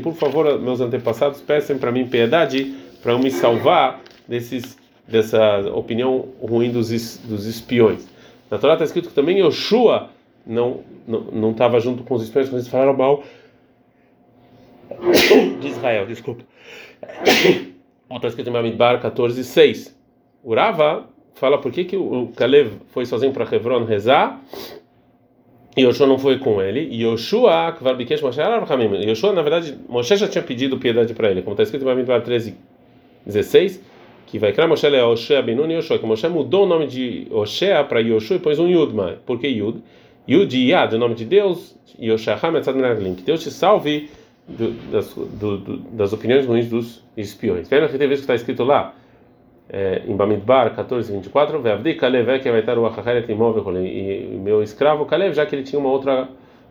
por 0.00 0.14
favor, 0.14 0.58
meus 0.58 0.80
antepassados, 0.80 1.42
peçam 1.42 1.76
para 1.76 1.92
mim 1.92 2.06
piedade 2.06 2.74
para 3.02 3.18
me 3.18 3.30
salvar 3.30 4.00
desses 4.32 4.78
dessa 5.06 5.60
opinião 5.74 6.28
ruim 6.40 6.70
dos, 6.70 6.88
dos 7.18 7.44
espiões. 7.44 8.08
Na 8.50 8.56
Torá 8.56 8.74
está 8.74 8.84
escrito 8.84 9.08
que 9.08 9.14
também 9.14 9.40
Yoshua 9.40 10.08
não 10.46 10.80
não 11.06 11.50
estava 11.50 11.80
junto 11.80 12.02
com 12.04 12.14
os 12.14 12.22
espiões 12.22 12.48
quando 12.48 12.60
eles 12.60 12.68
falaram 12.68 12.96
mal 12.96 13.22
de 15.60 15.68
Israel, 15.68 16.06
desculpa. 16.06 16.44
Está 18.10 18.28
escrito 18.28 18.48
em 18.48 18.52
Bamidbar 18.52 19.00
14, 19.00 19.42
6. 19.42 19.96
Urava 20.44 21.06
fala 21.34 21.58
por 21.58 21.72
que, 21.72 21.84
que 21.84 21.96
o 21.96 22.28
Kalev 22.36 22.74
foi 22.88 23.04
sozinho 23.04 23.32
para 23.32 23.44
Hebron 23.54 23.84
rezar 23.84 24.40
e 25.76 25.82
Yoshua 25.82 26.06
não 26.06 26.18
foi 26.18 26.38
com 26.38 26.62
ele. 26.62 26.80
E 26.80 27.02
Yoshua, 27.02 27.76
Yoshua, 29.08 29.32
na 29.32 29.42
verdade, 29.42 29.78
Moshe 29.88 30.16
já 30.16 30.28
tinha 30.28 30.44
pedido 30.44 30.78
piedade 30.78 31.12
para 31.14 31.30
ele, 31.30 31.42
como 31.42 31.54
está 31.54 31.64
escrito 31.64 31.82
em 31.82 31.86
Bamidbar 31.86 32.22
13, 32.22 32.54
16 33.26 33.91
que 34.32 34.38
vai 34.38 34.50
criar 34.50 34.66
Moshe 34.66 34.86
é 34.86 35.04
Oshea 35.04 35.42
Benuni 35.42 35.74
Yoshua, 35.74 35.98
que 35.98 36.06
Moshe 36.06 36.26
mudou 36.26 36.64
o 36.64 36.66
nome 36.66 36.86
de 36.86 37.26
Oshea 37.30 37.84
para 37.84 38.00
Yoshua 38.00 38.38
e 38.38 38.40
pôs 38.40 38.58
um 38.58 38.66
Yud, 38.66 38.94
mas 38.94 39.18
por 39.26 39.38
que 39.38 39.46
Yud? 39.46 39.82
Yud 40.26 40.56
e 40.56 40.70
Yad, 40.70 40.94
o 40.94 40.98
nome 40.98 41.14
de 41.14 41.26
Deus, 41.26 41.76
Yoshua 42.00 42.38
Hametzad 42.42 42.74
Meraglim, 42.74 43.14
que 43.14 43.22
Deus 43.24 43.42
te 43.42 43.50
salve 43.50 44.08
do, 44.48 44.70
das, 44.90 45.14
do, 45.14 45.58
do, 45.58 45.76
das 45.76 46.14
opiniões 46.14 46.46
ruins 46.46 46.66
dos 46.66 47.04
espiões. 47.14 47.68
Vendo 47.68 47.90
que 47.90 47.98
tem 47.98 48.08
vezes 48.08 48.24
que 48.24 48.32
está 48.32 48.34
escrito 48.34 48.64
lá, 48.64 48.94
é, 49.68 50.00
em 50.08 50.16
Bamidbar 50.16 50.74
14, 50.74 51.12
24, 51.12 51.60
Veavdi 51.60 51.92
que 51.92 52.00
vai 52.50 52.60
estar 52.60 52.78
o 52.78 52.86
Achacheret 52.86 53.30
imóvel 53.30 53.84
e 53.84 54.40
meu 54.42 54.62
escravo 54.62 55.04
Kalev, 55.04 55.34
já 55.34 55.44
que 55.44 55.54
ele 55.54 55.62
tinha 55.62 55.78
uma 55.78 55.90
outra, 55.90 56.26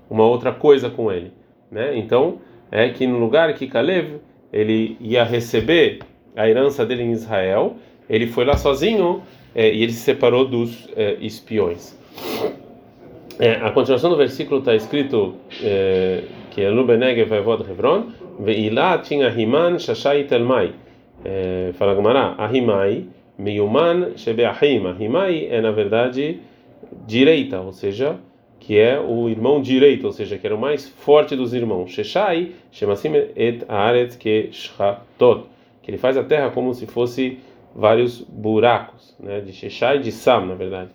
uma 0.10 0.26
outra 0.26 0.52
coisa 0.52 0.90
com 0.90 1.12
ele. 1.12 1.32
Né? 1.70 1.96
Então, 1.96 2.40
é 2.72 2.90
que 2.90 3.06
no 3.06 3.20
lugar 3.20 3.54
que 3.54 3.68
Kalev 3.68 4.16
ele 4.52 4.98
ia 5.00 5.24
receber 5.24 6.00
a 6.36 6.50
herança 6.50 6.86
dele 6.86 7.04
em 7.04 7.12
Israel, 7.12 7.76
ele 8.10 8.28
foi 8.28 8.46
lá 8.46 8.58
sozinho 8.58 9.22
é, 9.54 9.74
e 9.74 9.84
ele 9.84 9.92
se 9.92 10.00
separou 10.00 10.46
dos 10.46 10.88
é, 10.96 11.18
espiões. 11.22 11.98
É, 13.40 13.54
a 13.54 13.72
continuação 13.72 14.10
do 14.10 14.18
versículo 14.18 14.60
está 14.60 14.76
escrito 14.76 15.36
é, 15.64 16.24
que 16.52 16.62
Elu 16.62 16.86
Benegev 16.86 17.30
vai 17.30 17.40
Hebron, 17.40 18.08
e 18.46 18.70
lá 18.70 18.98
tinha 18.98 19.30
Himan, 19.30 19.80
Shashai 19.80 20.22
e 20.22 20.24
Telmai. 20.26 20.74
É, 21.24 21.72
fala 21.74 21.94
Gamara, 21.94 22.36
Ahimai, 22.38 23.06
Meyuman, 23.38 24.18
Shebeahim. 24.18 24.88
Ahimai 24.88 25.48
é 25.50 25.62
na 25.62 25.72
verdade 25.72 26.40
direita, 27.08 27.62
ou 27.62 27.72
seja, 27.72 28.18
que 28.60 28.78
é 28.78 29.00
o 29.00 29.30
irmão 29.30 29.62
direito, 29.62 30.06
ou 30.06 30.12
seja, 30.12 30.38
que 30.38 30.46
era 30.46 30.56
o 30.56 30.60
mais 30.60 30.88
forte 30.88 31.36
dos 31.36 31.54
irmãos. 31.54 31.92
Sheshai, 31.92 32.52
Shemasim 32.72 33.14
et 33.36 33.64
Aretz 33.68 34.16
ke 34.16 34.50
Shchatot 34.52 35.51
que 35.82 35.90
ele 35.90 35.98
faz 35.98 36.18
a 36.18 36.24
terra 36.24 36.50
como 36.52 36.74
se 36.74 36.86
fosse 36.86 37.40
vários 37.76 38.22
buracos, 38.22 39.16
né, 39.20 39.40
de 39.42 39.54
Sheshai 39.54 39.98
e 39.98 40.02
de 40.02 40.12
Sam, 40.12 40.46
na 40.48 40.56
verdade. 40.56 40.90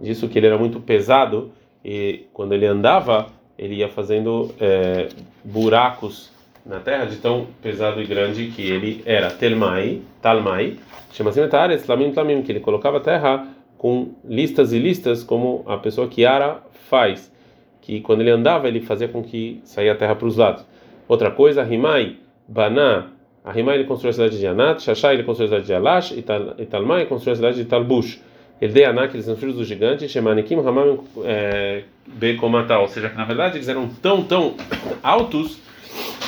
Disso 0.00 0.28
que 0.28 0.38
ele 0.38 0.46
era 0.46 0.58
muito 0.58 0.80
pesado 0.80 1.50
e 1.84 2.26
quando 2.32 2.52
ele 2.52 2.66
andava, 2.66 3.26
ele 3.58 3.76
ia 3.76 3.88
fazendo 3.88 4.54
é, 4.60 5.08
buracos 5.44 6.30
na 6.64 6.78
terra 6.80 7.06
de 7.06 7.16
tão 7.16 7.46
pesado 7.62 8.00
e 8.00 8.06
grande 8.06 8.48
que 8.48 8.62
ele 8.62 9.02
era. 9.06 9.30
Telmai, 9.30 10.02
Talmai, 10.20 10.76
chama-se 11.12 11.40
Metares, 11.40 11.86
Lamim, 11.86 12.12
Lamim, 12.14 12.42
que 12.42 12.52
ele 12.52 12.60
colocava 12.60 12.98
a 12.98 13.00
terra 13.00 13.48
com 13.78 14.12
listas 14.24 14.72
e 14.72 14.78
listas, 14.78 15.24
como 15.24 15.64
a 15.66 15.78
pessoa 15.78 16.08
que 16.08 16.26
ara 16.26 16.62
faz, 16.88 17.32
que 17.80 18.00
quando 18.00 18.20
ele 18.20 18.30
andava, 18.30 18.68
ele 18.68 18.80
fazia 18.80 19.08
com 19.08 19.22
que 19.22 19.60
saia 19.64 19.92
a 19.92 19.96
terra 19.96 20.14
para 20.14 20.26
os 20.26 20.36
lados. 20.36 20.66
Outra 21.06 21.30
coisa, 21.30 21.62
Rimai, 21.62 22.16
Baná, 22.46 23.06
Ahimai 23.48 23.76
ele 23.76 23.84
construiu 23.84 24.10
a 24.10 24.12
cidade 24.12 24.38
de 24.38 24.46
Anat, 24.46 24.82
Shashai 24.82 25.14
ele 25.14 25.22
construiu 25.22 25.46
a 25.46 25.50
cidade 25.50 25.66
de 25.66 25.74
Alash, 25.74 26.12
e 26.12 26.66
Talmai 26.66 27.06
construiu 27.06 27.32
a 27.32 27.36
cidade 27.36 27.56
de 27.56 27.64
Talbush. 27.64 28.20
Ele 28.60 28.72
deu 28.72 28.90
Anak, 28.90 29.14
eles 29.14 29.24
são 29.24 29.36
filhos 29.36 29.54
do 29.54 29.64
gigante, 29.64 30.06
Shemanikim, 30.06 30.56
Hamam, 30.56 31.04
é, 31.24 31.84
Bekomatá, 32.06 32.78
ou 32.78 32.88
seja, 32.88 33.08
que 33.08 33.16
na 33.16 33.24
verdade 33.24 33.56
eles 33.56 33.68
eram 33.68 33.88
tão, 33.88 34.22
tão 34.22 34.54
altos 35.02 35.58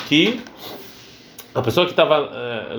que 0.09 0.41
a 1.55 1.61
pessoa 1.61 1.85
que 1.85 1.93
estava, 1.93 2.31
é, 2.33 2.77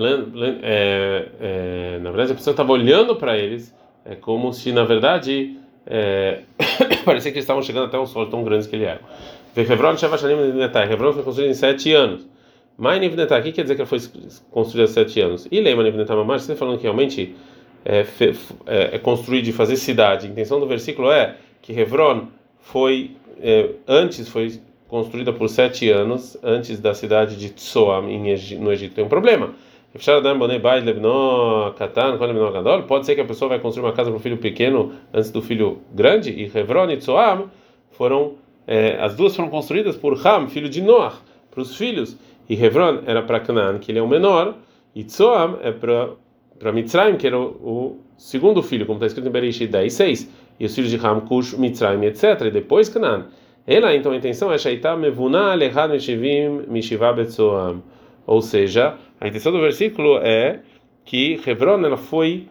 é, 0.64 1.28
é, 1.40 2.00
na 2.00 2.10
verdade, 2.10 2.32
a 2.32 2.36
pessoa 2.36 2.54
estava 2.54 2.72
olhando 2.72 3.16
para 3.18 3.38
eles, 3.38 3.76
é 4.06 4.16
como 4.16 4.52
se 4.54 4.72
na 4.72 4.84
verdade 4.84 5.56
é, 5.86 6.40
parecia 7.06 7.32
que 7.32 7.38
eles 7.38 7.44
estavam 7.44 7.62
chegando 7.62 7.86
até 7.86 8.00
um 8.00 8.08
sol 8.08 8.26
tão 8.28 8.44
grande 8.44 8.68
que 8.68 8.76
ele 8.76 8.86
era. 8.86 9.02
Hebron 10.92 11.14
foi 11.14 11.24
construído 11.24 11.52
em 11.52 11.54
sete 11.54 11.94
anos. 11.94 12.26
Mai 12.78 13.00
Nivnetá, 13.00 13.38
o 13.40 13.44
que 13.44 13.52
quer 13.52 13.62
dizer 13.64 13.76
que 13.76 13.82
ela 13.82 13.88
foi 13.88 14.00
construída 14.50 14.90
há 14.90 14.94
sete 14.94 15.20
anos? 15.20 15.48
E 15.52 15.60
Leima 15.60 15.84
Nivnetá 15.84 16.16
Mamar, 16.16 16.40
você 16.40 16.52
está 16.52 16.56
falando 16.56 16.78
que 16.78 16.84
realmente 16.84 17.36
é, 17.86 18.06
é, 18.66 18.96
é 18.96 19.00
construir 19.00 19.42
de 19.42 19.52
fazer 19.52 19.76
cidade. 19.76 20.28
A 20.28 20.30
intenção 20.30 20.60
do 20.60 20.66
versículo 20.66 21.12
é 21.12 21.36
que 21.62 21.74
Hebron 21.74 22.28
foi, 22.60 23.12
é, 23.40 23.70
antes 23.88 24.28
foi 24.28 24.60
construída 24.88 25.32
por 25.32 25.48
sete 25.48 25.90
anos, 25.90 26.38
antes 26.44 26.80
da 26.80 26.94
cidade 26.94 27.38
de 27.38 27.50
Tsoam, 27.50 28.04
no 28.60 28.72
Egito. 28.72 28.96
Tem 28.96 29.04
um 29.04 29.10
problema. 29.10 29.54
Pode 32.88 33.06
ser 33.06 33.16
que 33.16 33.22
a 33.22 33.26
pessoa 33.26 33.50
vai 33.50 33.60
construir 33.60 33.86
uma 33.86 33.94
casa 33.94 34.10
para 34.10 34.18
o 34.18 34.22
filho 34.22 34.38
pequeno 34.38 34.94
antes 35.14 35.32
do 35.32 35.42
filho 35.42 35.80
grande, 35.94 36.32
e 36.32 36.46
Hebron 36.58 36.90
e 36.90 36.98
Tsoam 36.98 37.50
foram, 37.92 38.36
é, 38.66 38.98
as 39.02 39.16
duas 39.16 39.36
foram 39.36 39.50
construídas 39.50 39.96
por 39.96 40.14
Ham, 40.26 40.48
filho 40.48 40.70
de 40.70 40.82
Noah, 40.82 41.16
para 41.50 41.62
os 41.62 41.76
filhos. 41.76 42.18
E 42.50 42.62
Hebron 42.62 43.04
era 43.06 43.22
para 43.22 43.40
Canaan, 43.40 43.80
que 43.80 43.92
ele 43.92 44.00
é 44.00 44.02
o 44.02 44.08
menor, 44.08 44.58
e 44.96 45.04
Tsoam 45.04 45.60
é 45.62 45.72
para 45.72 46.72
Mitzrayim, 46.72 47.18
que 47.18 47.28
era 47.28 47.40
o, 47.40 47.44
o, 47.44 48.00
segundo 48.18 48.62
filho, 48.62 48.86
como 48.86 48.98
está 48.98 49.08
escrito 49.08 49.28
em 49.28 49.32
Bereshit 49.32 49.68
10, 49.68 49.94
6, 49.94 50.30
e 50.60 50.66
os 50.66 50.76
filhos 50.76 50.92
de 50.92 50.98
Ham, 50.98 51.22
Cush, 51.22 51.54
Mitzrayim, 51.54 52.04
etc., 52.06 52.42
e 52.46 52.52
depois 52.52 52.90
Canaan. 52.90 53.28
Ela, 53.66 53.96
então, 53.96 54.12
a 54.12 54.16
intenção 54.16 54.52
é 54.52 54.58
Shaitá 54.58 54.98
Mevuna 54.98 55.54
Lechad 55.54 55.92
Meshivim 55.92 56.64
Mishivá 56.68 57.14
Betzoam. 57.14 57.82
Ou 58.26 58.42
seja, 58.42 58.98
a 59.20 59.28
intenção 59.28 59.52
do 59.52 59.60
versículo 59.60 60.18
é 60.18 60.60
que 61.06 61.40
Hebron 61.46 61.86
ela 61.86 61.98
foi 61.98 62.48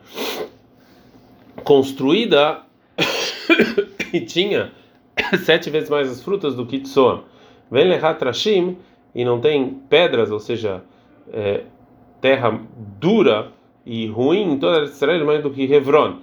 construída 1.65 2.63
e 4.13 4.21
tinha 4.21 4.73
sete 5.45 5.69
vezes 5.71 5.91
mais 5.91 6.11
as 6.11 6.23
frutas 6.23 6.55
do 6.55 6.65
que 6.65 6.79
Tzoam. 6.81 7.25
Vem 7.71 7.89
Lechat 7.89 8.19
Trashim 8.19 8.77
e 9.15 9.25
não 9.25 9.41
tem 9.41 9.81
pedras, 9.89 10.31
ou 10.31 10.41
seja, 10.41 10.83
é, 11.33 11.63
terra 12.21 12.61
dura 12.99 13.49
e 13.85 14.07
ruim 14.07 14.53
em 14.53 14.59
toda 14.59 14.85
Israel 14.85 15.25
mais 15.25 15.43
do 15.43 15.51
que 15.51 15.63
Hebron. 15.73 16.19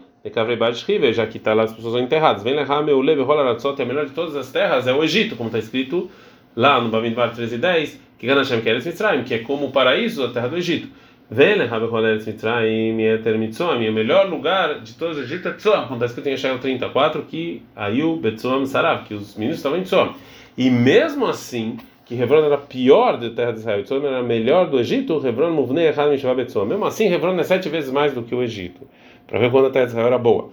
Já 1.13 1.25
que 1.25 1.38
está 1.38 1.53
lá 1.53 1.63
as 1.63 1.74
pessoas 1.74 1.94
são 1.94 2.03
enterradas. 2.03 2.44
Vem 2.44 2.56
levar 2.56 2.84
meu 2.84 3.00
leve 3.01 3.22
a 3.22 3.86
melhor 3.86 4.06
de 4.06 4.12
todas 4.12 4.36
as 4.36 4.51
terras 4.51 4.88
é 4.88 4.94
o 4.94 5.03
Egito, 5.03 5.36
como 5.36 5.48
está 5.48 5.60
escrito 5.60 6.10
lá 6.56 6.82
no 6.82 6.89
Bamidbar 6.89 7.34
13 7.34 7.56
e 7.56 7.58
10, 7.58 8.00
que 8.17 8.27
Ganashem 8.27 8.62
quer 8.62 8.75
Mitzrayim, 8.75 9.24
que 9.24 9.34
é 9.34 9.39
como 9.39 9.67
o 9.67 9.72
paraíso 9.72 10.25
da 10.25 10.34
terra 10.34 10.48
do 10.48 10.58
Egito. 10.58 10.89
Vem 11.29 11.56
levar 11.56 11.79
meu 11.79 11.91
Mitzrayim, 11.91 13.01
Eter 13.01 13.38
Mitzom, 13.38 13.75
o 13.75 13.94
melhor 13.94 14.29
lugar 14.29 14.82
de 14.82 14.94
todos 14.96 15.17
os 15.17 15.24
Egito 15.24 15.50
é 15.50 15.51
Tzom, 15.53 15.84
como 15.84 15.96
está 15.96 16.06
escrito 16.08 16.27
em 16.27 16.32
Yeshayel 16.32 16.60
34, 16.60 17.22
que 17.24 17.62
Ayu 17.75 18.15
Betzom 18.17 18.65
Sarav, 18.65 19.03
que 19.03 19.13
os 19.13 19.36
meninos 19.36 19.58
estavam 19.58 19.77
em. 19.77 20.15
E 20.58 20.70
mesmo 20.70 21.25
assim, 21.25 21.77
que 22.07 22.15
Hebron 22.15 22.45
era 22.45 22.57
pior 22.57 23.17
da 23.17 23.29
terra 23.29 23.51
de 23.51 23.59
Israel, 23.59 23.83
Tzom 23.83 23.97
era 23.97 24.23
melhor 24.23 24.69
do 24.69 24.79
Egito, 24.79 25.21
Hebron 25.25 25.51
Muvnei 25.51 25.89
Echad 25.89 26.09
Mishvah 26.09 26.33
Betzom. 26.33 26.65
Mesmo 26.65 26.85
assim, 26.85 27.11
Hebron 27.11 27.37
é 27.37 27.43
sete 27.43 27.67
vezes 27.67 27.91
mais 27.91 28.13
do 28.13 28.23
que 28.23 28.33
o 28.33 28.41
Egito, 28.41 28.87
para 29.27 29.39
ver 29.39 29.51
quando 29.51 29.67
a 29.67 29.69
terra 29.69 29.85
de 29.85 29.91
Israel 29.91 30.07
era 30.07 30.17
boa. 30.17 30.49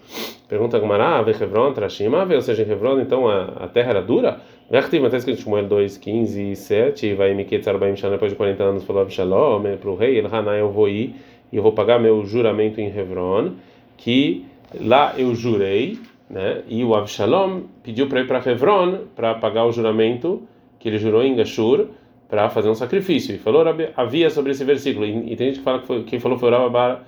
Pergunta 0.49 0.79
Gumará, 0.81 1.19
Ave 1.19 1.31
Hebron, 1.31 1.73
Trashima, 1.73 2.27
ou 2.29 2.41
seja, 2.41 2.65
em 2.65 2.71
Hebron 2.71 3.01
então 3.01 3.29
a, 3.29 3.45
a 3.61 3.69
terra 3.69 3.91
era 3.91 4.03
dura? 4.03 4.41
Vertiv, 4.69 5.05
até 5.05 5.19
escrito 5.19 5.39
em 5.39 5.43
Shmuel 5.43 5.69
2, 5.69 5.97
15 5.99 6.51
e 6.51 6.57
7, 6.57 7.15
vai 7.15 7.35
me 7.35 7.45
quetzar 7.45 7.79
bem 7.79 7.95
depois 7.95 8.33
de 8.33 8.37
40 8.37 8.63
anos, 8.65 8.85
falou 8.85 9.03
Absalom, 9.03 9.63
para 9.81 9.91
o 9.91 9.95
rei, 9.95 10.19
Elhaná, 10.19 10.57
eu 10.57 10.71
vou 10.71 10.89
ir, 10.89 11.15
e 11.53 11.57
eu 11.57 11.63
vou 11.63 11.73
pagar 11.73 12.01
meu 12.01 12.25
juramento 12.25 12.81
em 12.81 12.89
Hebron, 12.89 13.53
que 13.97 14.45
lá 14.81 15.15
eu 15.17 15.35
jurei, 15.37 15.99
né? 16.29 16.63
E 16.69 16.83
o 16.83 16.97
Absalom 16.97 17.63
pediu 17.83 18.09
para 18.09 18.23
ir 18.23 18.27
para 18.27 18.51
Hebron 18.51 19.03
para 19.15 19.35
pagar 19.35 19.67
o 19.67 19.73
juramento 19.73 20.43
que 20.85 20.91
ele 20.91 20.99
jurou 20.99 21.25
em 21.25 21.35
Gashur 21.35 21.87
para 22.29 22.51
fazer 22.51 22.69
um 22.69 22.75
sacrifício. 22.75 23.35
E 23.35 23.39
falou 23.39 23.65
havia 23.97 24.29
sobre 24.29 24.53
esse 24.53 24.63
versículo. 24.65 25.07
E, 25.07 25.33
e 25.33 25.35
tem 25.35 25.47
gente 25.47 25.61
que 25.61 25.65
fala 25.65 25.79
que 25.79 25.87
foi, 25.87 26.03
quem 26.05 26.21
falou 26.21 26.37
foi 26.37 26.53
o 26.53 26.69
Bar 26.69 27.03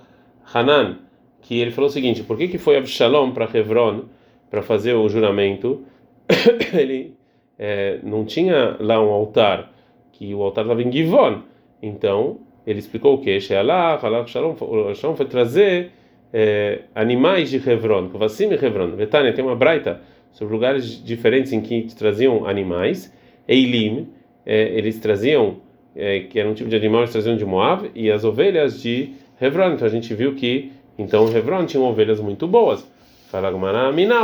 Hanan, 0.55 0.97
que 1.43 1.61
ele 1.61 1.71
falou 1.71 1.91
o 1.91 1.93
seguinte: 1.93 2.23
por 2.23 2.39
que 2.39 2.49
que 2.49 2.57
foi 2.57 2.79
Absalom 2.79 3.33
para 3.33 3.47
Hebron 3.53 4.05
para 4.51 4.63
fazer 4.63 4.95
o 4.95 5.07
juramento? 5.11 5.85
ele 6.73 7.19
é, 7.59 8.01
não 8.03 8.25
tinha 8.25 8.79
lá 8.81 8.99
um 8.99 9.11
altar, 9.11 9.71
que 10.11 10.35
o 10.35 10.43
altar 10.43 10.65
estava 10.65 10.83
em 10.83 10.91
Givon. 10.91 11.43
Então 11.83 12.39
ele 12.67 12.79
explicou 12.79 13.17
o 13.17 13.19
que? 13.19 13.39
Shealach, 13.39 14.03
Shalom, 14.27 14.55
foi 14.57 15.27
trazer 15.27 15.91
é, 16.33 16.81
animais 16.95 17.51
de 17.51 17.57
Hebron, 17.59 18.09
Kvasim 18.09 18.49
e 18.49 18.55
Hebron. 18.55 18.93
Betânia 18.93 19.35
tem 19.35 19.45
uma 19.45 19.55
braita 19.55 20.01
sobre 20.33 20.55
lugares 20.55 21.05
diferentes 21.05 21.53
em 21.53 21.61
que 21.61 21.95
traziam 21.95 22.47
animais. 22.47 23.15
Eilim, 23.49 24.09
é, 24.45 24.69
eles 24.77 24.99
traziam, 24.99 25.59
é, 25.95 26.21
que 26.21 26.39
era 26.39 26.49
um 26.49 26.55
tipo 26.55 26.69
de 26.69 26.77
animal, 26.77 27.01
eles 27.01 27.13
traziam 27.13 27.37
de 27.37 27.45
Moab, 27.45 27.91
e 27.95 28.11
as 28.11 28.25
ovelhas 28.25 28.81
de 28.81 29.15
Hebron. 29.41 29.73
Então 29.73 29.87
a 29.87 29.91
gente 29.91 30.13
viu 30.15 30.35
que 30.35 30.73
então 30.99 31.29
Hebron 31.35 31.67
tinha 31.67 31.83
ovelhas 31.83 32.21
muito 32.21 32.47
boas. 32.47 32.87
Fala 33.29 33.51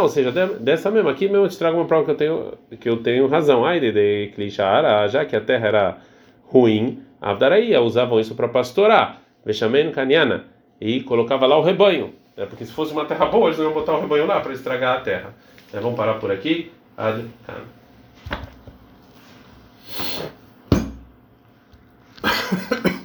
ou 0.00 0.08
seja, 0.08 0.30
dessa 0.60 0.90
mesma 0.90 1.10
aqui 1.10 1.26
mesmo 1.26 1.44
eu 1.44 1.48
te 1.48 1.58
trago 1.58 1.76
uma 1.76 1.86
prova 1.86 2.04
que 2.04 2.10
eu 2.12 2.14
tenho 2.14 2.52
que 2.80 2.88
eu 2.88 2.96
tenho 2.98 3.26
razão. 3.26 3.64
Ai, 3.64 3.80
de 3.80 4.30
Klishara, 4.34 5.08
já 5.08 5.24
que 5.24 5.34
a 5.34 5.40
terra 5.40 5.68
era 5.68 5.98
ruim, 6.44 7.00
Avdaraia 7.20 7.80
usavam 7.80 8.20
isso 8.20 8.34
para 8.34 8.48
pastorar. 8.48 9.20
Vechamen 9.44 9.90
Kanyana 9.90 10.44
e 10.80 11.00
colocava 11.00 11.46
lá 11.46 11.58
o 11.58 11.62
rebanho. 11.62 12.14
Né? 12.36 12.46
Porque 12.46 12.64
se 12.64 12.72
fosse 12.72 12.92
uma 12.92 13.04
terra 13.04 13.26
boa, 13.26 13.48
eles 13.48 13.58
não 13.58 13.66
iam 13.66 13.74
botar 13.74 13.94
o 13.94 14.00
rebanho 14.00 14.26
lá 14.26 14.40
para 14.40 14.52
estragar 14.52 14.98
a 14.98 15.00
terra. 15.00 15.34
Né? 15.72 15.80
Vamos 15.80 15.96
parar 15.96 16.14
por 16.14 16.30
aqui. 16.30 16.70
Ad 16.96 17.24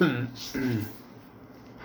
음. 0.00 0.86